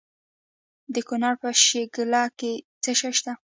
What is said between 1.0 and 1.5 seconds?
کونړ په